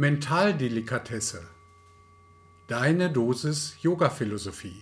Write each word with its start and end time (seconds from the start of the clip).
Mentaldelikatesse. 0.00 1.44
Deine 2.68 3.10
Dosis 3.10 3.82
Yoga-Philosophie. 3.82 4.80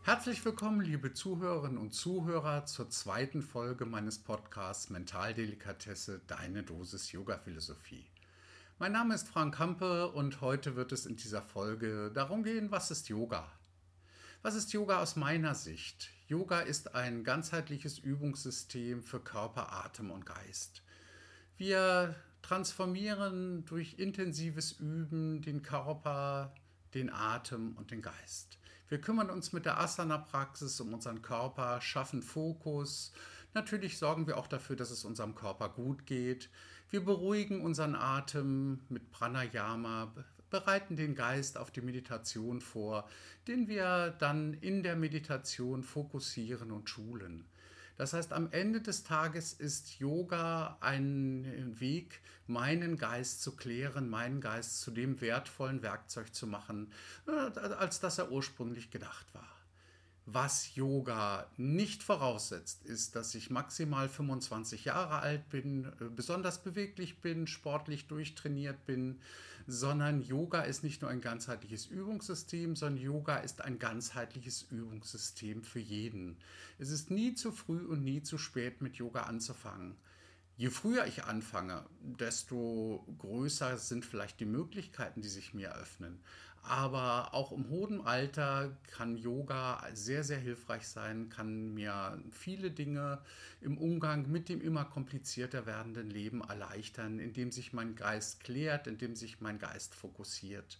Herzlich 0.00 0.42
willkommen, 0.46 0.80
liebe 0.80 1.12
Zuhörerinnen 1.12 1.76
und 1.76 1.92
Zuhörer, 1.92 2.64
zur 2.64 2.88
zweiten 2.88 3.42
Folge 3.42 3.84
meines 3.84 4.18
Podcasts 4.18 4.88
Mentaldelikatesse. 4.88 6.22
Deine 6.26 6.62
Dosis 6.62 7.12
Yoga-Philosophie. 7.12 8.06
Mein 8.78 8.92
Name 8.92 9.14
ist 9.14 9.28
Frank 9.28 9.56
Kampe 9.56 10.10
und 10.10 10.40
heute 10.40 10.74
wird 10.74 10.92
es 10.92 11.04
in 11.04 11.16
dieser 11.16 11.42
Folge 11.42 12.10
darum 12.14 12.44
gehen, 12.44 12.70
was 12.70 12.90
ist 12.90 13.10
Yoga? 13.10 13.46
Was 14.40 14.54
ist 14.54 14.72
Yoga 14.72 15.02
aus 15.02 15.16
meiner 15.16 15.54
Sicht? 15.54 16.08
Yoga 16.28 16.60
ist 16.60 16.94
ein 16.94 17.24
ganzheitliches 17.24 17.98
Übungssystem 17.98 19.02
für 19.02 19.20
Körper, 19.20 19.70
Atem 19.84 20.10
und 20.10 20.24
Geist. 20.24 20.82
Wir 21.58 22.16
transformieren 22.42 23.64
durch 23.64 23.94
intensives 23.98 24.72
Üben 24.72 25.40
den 25.42 25.62
Körper, 25.62 26.54
den 26.94 27.10
Atem 27.10 27.76
und 27.76 27.90
den 27.90 28.02
Geist. 28.02 28.58
Wir 28.88 29.00
kümmern 29.00 29.30
uns 29.30 29.52
mit 29.52 29.64
der 29.64 29.80
Asana-Praxis 29.80 30.78
um 30.80 30.92
unseren 30.92 31.22
Körper, 31.22 31.80
schaffen 31.80 32.22
Fokus. 32.22 33.12
Natürlich 33.54 33.96
sorgen 33.96 34.26
wir 34.26 34.36
auch 34.36 34.46
dafür, 34.46 34.76
dass 34.76 34.90
es 34.90 35.04
unserem 35.04 35.34
Körper 35.34 35.68
gut 35.70 36.04
geht. 36.04 36.50
Wir 36.90 37.02
beruhigen 37.02 37.62
unseren 37.62 37.94
Atem 37.94 38.80
mit 38.90 39.10
Pranayama, 39.10 40.12
bereiten 40.50 40.96
den 40.96 41.14
Geist 41.14 41.56
auf 41.56 41.70
die 41.70 41.80
Meditation 41.80 42.60
vor, 42.60 43.08
den 43.48 43.66
wir 43.66 44.14
dann 44.18 44.52
in 44.52 44.82
der 44.82 44.96
Meditation 44.96 45.82
fokussieren 45.82 46.70
und 46.70 46.90
schulen. 46.90 47.46
Das 47.96 48.12
heißt, 48.12 48.32
am 48.32 48.50
Ende 48.52 48.80
des 48.80 49.04
Tages 49.04 49.52
ist 49.52 49.98
Yoga 49.98 50.78
ein 50.80 51.76
Weg, 51.78 52.20
meinen 52.46 52.96
Geist 52.96 53.42
zu 53.42 53.54
klären, 53.54 54.08
meinen 54.08 54.40
Geist 54.40 54.80
zu 54.80 54.90
dem 54.90 55.20
wertvollen 55.20 55.82
Werkzeug 55.82 56.34
zu 56.34 56.46
machen, 56.46 56.92
äh, 57.26 57.30
als 57.30 58.00
das 58.00 58.18
er 58.18 58.30
ursprünglich 58.30 58.90
gedacht 58.90 59.32
war. 59.34 59.61
Was 60.26 60.76
Yoga 60.76 61.50
nicht 61.56 62.02
voraussetzt, 62.02 62.84
ist, 62.84 63.16
dass 63.16 63.34
ich 63.34 63.50
maximal 63.50 64.08
25 64.08 64.84
Jahre 64.84 65.18
alt 65.18 65.48
bin, 65.50 65.86
äh, 66.00 66.04
besonders 66.14 66.62
beweglich 66.62 67.20
bin, 67.20 67.48
sportlich 67.48 68.06
durchtrainiert 68.06 68.86
bin, 68.86 69.18
sondern 69.66 70.22
Yoga 70.22 70.62
ist 70.62 70.84
nicht 70.84 71.02
nur 71.02 71.10
ein 71.10 71.20
ganzheitliches 71.20 71.86
Übungssystem, 71.86 72.76
sondern 72.76 73.02
Yoga 73.02 73.36
ist 73.38 73.62
ein 73.62 73.78
ganzheitliches 73.78 74.62
Übungssystem 74.70 75.64
für 75.64 75.80
jeden. 75.80 76.36
Es 76.78 76.90
ist 76.90 77.10
nie 77.10 77.34
zu 77.34 77.50
früh 77.52 77.84
und 77.84 78.04
nie 78.04 78.22
zu 78.22 78.38
spät, 78.38 78.80
mit 78.80 78.96
Yoga 78.96 79.22
anzufangen. 79.22 79.96
Je 80.56 80.70
früher 80.70 81.06
ich 81.06 81.24
anfange, 81.24 81.84
desto 82.00 83.04
größer 83.18 83.78
sind 83.78 84.04
vielleicht 84.04 84.38
die 84.38 84.44
Möglichkeiten, 84.44 85.22
die 85.22 85.28
sich 85.28 85.54
mir 85.54 85.68
eröffnen. 85.68 86.20
Aber 86.62 87.34
auch 87.34 87.50
im 87.50 87.68
hohen 87.70 88.02
Alter 88.02 88.76
kann 88.86 89.16
Yoga 89.16 89.84
sehr, 89.94 90.22
sehr 90.22 90.38
hilfreich 90.38 90.86
sein, 90.86 91.28
kann 91.28 91.74
mir 91.74 92.22
viele 92.30 92.70
Dinge 92.70 93.20
im 93.60 93.76
Umgang 93.78 94.30
mit 94.30 94.48
dem 94.48 94.60
immer 94.60 94.84
komplizierter 94.84 95.66
werdenden 95.66 96.08
Leben 96.08 96.40
erleichtern, 96.42 97.18
indem 97.18 97.50
sich 97.50 97.72
mein 97.72 97.96
Geist 97.96 98.40
klärt, 98.40 98.86
indem 98.86 99.16
sich 99.16 99.40
mein 99.40 99.58
Geist 99.58 99.94
fokussiert. 99.94 100.78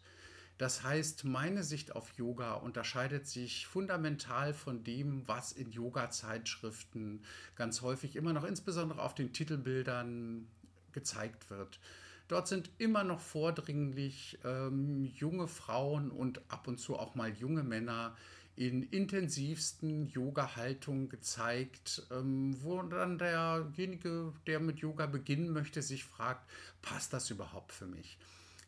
Das 0.59 0.85
heißt, 0.85 1.25
meine 1.25 1.65
Sicht 1.65 1.97
auf 1.97 2.13
Yoga 2.13 2.55
unterscheidet 2.55 3.27
sich 3.27 3.67
fundamental 3.67 4.55
von 4.55 4.85
dem, 4.85 5.27
was 5.27 5.53
in 5.53 5.71
Yoga-Zeitschriften 5.73 7.25
ganz 7.57 7.83
häufig 7.83 8.17
immer 8.17 8.33
noch 8.33 8.45
insbesondere 8.45 9.03
auf 9.03 9.15
den 9.15 9.33
Titelbildern 9.33 10.47
gezeigt 10.93 11.51
wird. 11.51 11.81
Dort 12.29 12.49
sind 12.49 12.71
immer 12.79 13.05
noch 13.05 13.21
vordringlich 13.21 14.39
ähm, 14.45 15.05
junge 15.05 15.49
Frauen 15.49 16.11
und 16.11 16.41
ab 16.49 16.69
und 16.69 16.79
zu 16.79 16.97
auch 16.97 17.15
mal 17.15 17.31
junge 17.31 17.63
Männer 17.63 18.17
in 18.55 18.83
intensivsten 18.83 20.09
Yoga-Haltungen 20.09 21.09
gezeigt, 21.09 22.07
ähm, 22.11 22.57
wo 22.63 22.83
dann 22.83 23.19
derjenige, 23.19 24.33
der 24.47 24.61
mit 24.61 24.79
Yoga 24.79 25.07
beginnen 25.07 25.53
möchte, 25.53 25.83
sich 25.83 26.05
fragt, 26.05 26.49
passt 26.83 27.13
das 27.13 27.31
überhaupt 27.31 27.73
für 27.73 27.87
mich? 27.87 28.19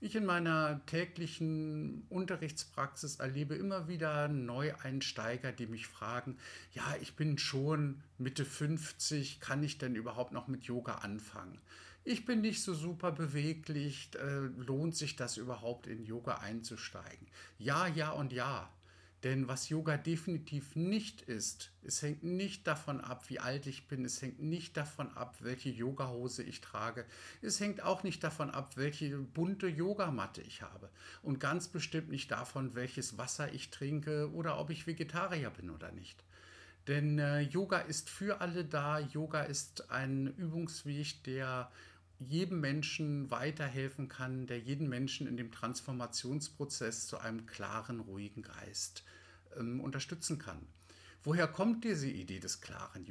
Ich 0.05 0.17
in 0.17 0.27
meiner 0.27 0.85
täglichen 0.85 2.05
Unterrichtspraxis 2.11 3.21
erlebe 3.21 3.55
immer 3.55 3.89
wieder 3.89 4.29
Neueinsteiger, 4.29 5.51
die 5.51 5.67
mich 5.67 5.87
fragen, 5.87 6.37
ja, 6.75 6.85
ich 7.01 7.17
bin 7.17 7.39
schon 7.39 8.03
Mitte 8.19 8.45
50, 8.45 9.41
kann 9.41 9.63
ich 9.63 9.79
denn 9.79 9.97
überhaupt 9.97 10.33
noch 10.33 10.47
mit 10.47 10.65
Yoga 10.65 10.97
anfangen? 10.97 11.59
ich 12.05 12.27
bin 12.27 12.43
nicht 12.43 12.63
so 12.63 12.75
super 12.75 13.13
beweglich, 13.13 14.11
äh, 14.17 14.41
lohnt 14.63 14.95
sich 14.95 15.17
das 15.17 15.39
überhaupt 15.39 15.87
in 15.87 16.05
Yoga 16.05 16.35
einzusteigen? 16.35 17.27
Ja, 17.59 17.87
ja 17.87 18.11
und 18.11 18.33
ja. 18.33 18.69
Denn 19.25 19.49
was 19.49 19.71
Yoga 19.71 19.97
definitiv 19.97 20.77
nicht 20.77 21.23
ist, 21.23 21.71
es 21.83 22.03
hängt 22.03 22.23
nicht 22.25 22.67
davon 22.67 23.01
ab, 23.01 23.25
wie 23.29 23.41
alt 23.41 23.67
ich 23.67 23.89
bin, 23.89 24.05
es 24.05 24.21
hängt 24.21 24.43
nicht 24.43 24.77
davon 24.77 25.11
ab, 25.17 25.37
welche 25.41 25.71
Yogahose 25.71 26.43
ich 26.43 26.61
trage, 26.61 27.07
es 27.41 27.59
hängt 27.59 27.83
auch 27.83 28.03
nicht 28.03 28.23
davon 28.23 28.51
ab, 28.51 28.77
welche 28.77 29.17
bunte 29.17 29.67
Yogamatte 29.67 30.43
ich 30.43 30.61
habe 30.61 30.91
und 31.23 31.41
ganz 31.41 31.69
bestimmt 31.69 32.11
nicht 32.11 32.31
davon, 32.31 32.75
welches 32.75 33.17
Wasser 33.17 33.51
ich 33.55 33.71
trinke 33.71 34.31
oder 34.31 34.61
ob 34.61 34.69
ich 34.69 34.87
Vegetarier 34.87 35.49
bin 35.49 35.71
oder 35.71 35.91
nicht. 35.91 36.23
Denn 36.87 37.19
äh, 37.19 37.41
Yoga 37.41 37.79
ist 37.79 38.11
für 38.11 38.43
alle 38.43 38.67
da, 38.67 38.99
Yoga 38.99 39.45
ist 39.45 39.91
ein 39.91 40.35
Übungsweg, 40.37 41.25
der 41.25 41.71
jedem 42.29 42.61
Menschen 42.61 43.31
weiterhelfen 43.31 44.09
kann, 44.09 44.47
der 44.47 44.59
jeden 44.59 44.89
Menschen 44.89 45.27
in 45.27 45.37
dem 45.37 45.51
Transformationsprozess 45.51 47.07
zu 47.07 47.19
einem 47.19 47.47
klaren, 47.47 48.01
ruhigen 48.01 48.43
Geist 48.43 49.05
ähm, 49.59 49.81
unterstützen 49.81 50.39
kann. 50.39 50.67
Woher 51.23 51.49
kommt 51.49 51.85
diese 51.85 52.09
Idee 52.09 52.41
des 52.41 52.61
klaren, 52.61 53.07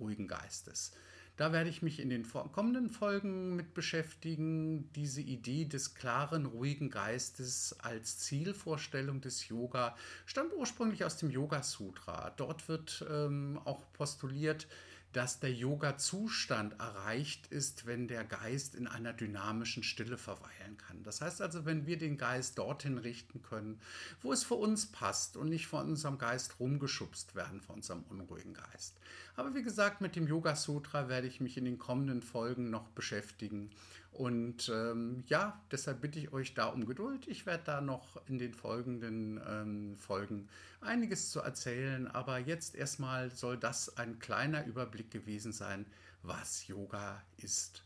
ruhigen 0.00 0.26
Geistes? 0.26 0.92
Da 1.38 1.52
werde 1.52 1.70
ich 1.70 1.82
mich 1.82 2.00
in 2.00 2.10
den 2.10 2.28
kommenden 2.28 2.90
Folgen 2.90 3.54
mit 3.54 3.72
beschäftigen. 3.72 4.92
Diese 4.94 5.20
Idee 5.20 5.66
des 5.66 5.94
klaren, 5.94 6.46
ruhigen 6.46 6.90
Geistes 6.90 7.76
als 7.78 8.18
Zielvorstellung 8.18 9.20
des 9.20 9.46
Yoga 9.46 9.96
stammt 10.26 10.52
ursprünglich 10.52 11.04
aus 11.04 11.16
dem 11.16 11.30
Yoga 11.30 11.62
Sutra. 11.62 12.30
Dort 12.30 12.68
wird 12.68 13.06
ähm, 13.08 13.60
auch 13.64 13.84
postuliert, 13.92 14.66
dass 15.12 15.40
der 15.40 15.52
Yoga-Zustand 15.52 16.78
erreicht 16.78 17.46
ist, 17.46 17.86
wenn 17.86 18.08
der 18.08 18.24
Geist 18.24 18.74
in 18.74 18.86
einer 18.86 19.12
dynamischen 19.12 19.82
Stille 19.82 20.18
verweilen 20.18 20.76
kann. 20.76 21.02
Das 21.02 21.20
heißt 21.20 21.40
also, 21.40 21.64
wenn 21.64 21.86
wir 21.86 21.98
den 21.98 22.18
Geist 22.18 22.58
dorthin 22.58 22.98
richten 22.98 23.42
können, 23.42 23.80
wo 24.22 24.32
es 24.32 24.44
für 24.44 24.54
uns 24.54 24.86
passt 24.86 25.36
und 25.36 25.48
nicht 25.48 25.66
von 25.66 25.88
unserem 25.88 26.18
Geist 26.18 26.60
rumgeschubst 26.60 27.34
werden, 27.34 27.60
von 27.60 27.76
unserem 27.76 28.02
unruhigen 28.04 28.54
Geist. 28.54 28.98
Aber 29.34 29.54
wie 29.54 29.62
gesagt, 29.62 30.00
mit 30.00 30.14
dem 30.14 30.26
Yoga 30.26 30.56
Sutra 30.56 31.08
werde 31.08 31.26
ich 31.26 31.40
mich 31.40 31.56
in 31.56 31.64
den 31.64 31.78
kommenden 31.78 32.22
Folgen 32.22 32.70
noch 32.70 32.88
beschäftigen. 32.88 33.70
Und 34.12 34.68
ähm, 34.68 35.22
ja, 35.28 35.60
deshalb 35.70 36.00
bitte 36.00 36.18
ich 36.18 36.32
euch 36.32 36.54
da 36.54 36.66
um 36.66 36.86
Geduld. 36.86 37.28
Ich 37.28 37.46
werde 37.46 37.64
da 37.64 37.80
noch 37.80 38.20
in 38.26 38.38
den 38.38 38.52
folgenden 38.52 39.40
ähm, 39.46 39.96
Folgen 39.96 40.48
einiges 40.80 41.30
zu 41.30 41.40
erzählen. 41.40 42.08
Aber 42.08 42.38
jetzt 42.38 42.74
erstmal 42.74 43.30
soll 43.30 43.56
das 43.56 43.96
ein 43.96 44.18
kleiner 44.18 44.66
Überblick 44.66 45.10
gewesen 45.10 45.52
sein, 45.52 45.86
was 46.22 46.66
Yoga 46.66 47.22
ist. 47.36 47.84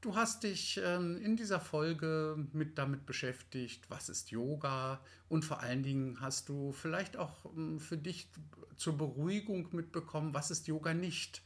Du 0.00 0.14
hast 0.14 0.44
dich 0.44 0.80
ähm, 0.84 1.20
in 1.20 1.36
dieser 1.36 1.58
Folge 1.58 2.36
mit 2.52 2.78
damit 2.78 3.04
beschäftigt, 3.04 3.90
was 3.90 4.08
ist 4.08 4.30
Yoga 4.30 5.00
und 5.28 5.44
vor 5.44 5.60
allen 5.60 5.82
Dingen 5.82 6.20
hast 6.20 6.48
du 6.48 6.70
vielleicht 6.70 7.16
auch 7.16 7.46
ähm, 7.56 7.80
für 7.80 7.96
dich 7.96 8.28
zur 8.76 8.96
Beruhigung 8.96 9.68
mitbekommen, 9.72 10.34
was 10.34 10.52
ist 10.52 10.68
Yoga 10.68 10.94
nicht. 10.94 11.42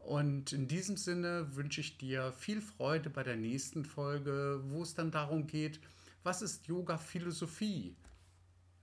Und 0.00 0.52
in 0.52 0.66
diesem 0.66 0.96
Sinne 0.96 1.54
wünsche 1.54 1.80
ich 1.80 1.98
dir 1.98 2.32
viel 2.32 2.60
Freude 2.60 3.10
bei 3.10 3.22
der 3.22 3.36
nächsten 3.36 3.84
Folge, 3.84 4.60
wo 4.64 4.82
es 4.82 4.94
dann 4.94 5.10
darum 5.10 5.46
geht, 5.46 5.78
was 6.22 6.42
ist 6.42 6.66
Yoga-Philosophie? 6.66 7.94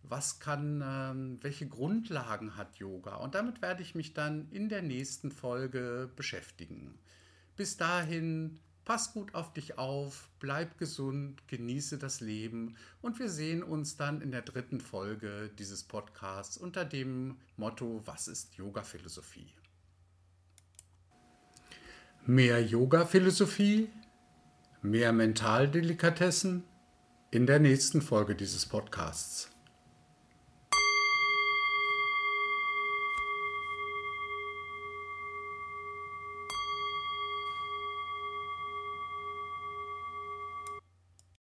Was 0.04 0.40
kann, 0.40 0.82
ähm, 0.86 1.38
welche 1.42 1.68
Grundlagen 1.68 2.56
hat 2.56 2.78
Yoga? 2.78 3.16
Und 3.18 3.36
damit 3.36 3.62
werde 3.62 3.82
ich 3.82 3.94
mich 3.94 4.14
dann 4.14 4.48
in 4.52 4.70
der 4.70 4.82
nächsten 4.82 5.32
Folge 5.32 6.10
beschäftigen. 6.16 6.98
Bis 7.58 7.76
dahin, 7.76 8.60
pass 8.86 9.12
gut 9.12 9.36
auf 9.36 9.52
dich 9.54 9.78
auf, 9.78 10.30
bleib 10.40 10.78
gesund, 10.78 11.46
genieße 11.48 11.98
das 11.98 12.22
Leben 12.22 12.78
und 13.02 13.20
wir 13.20 13.30
sehen 13.30 13.64
uns 13.64 13.98
dann 13.98 14.22
in 14.22 14.32
der 14.32 14.44
dritten 14.44 14.80
Folge 14.80 15.50
dieses 15.60 15.84
Podcasts 15.84 16.56
unter 16.56 16.86
dem 16.86 17.36
Motto 17.58 18.02
Was 18.06 18.30
ist 18.30 18.56
Yoga-Philosophie? 18.56 19.52
Mehr 22.30 22.62
Yoga-Philosophie, 22.62 23.88
mehr 24.82 25.14
Mentaldelikatessen 25.14 26.66
in 27.32 27.46
der 27.46 27.60
nächsten 27.60 28.02
Folge 28.02 28.36
dieses 28.36 28.66
Podcasts. 28.66 29.50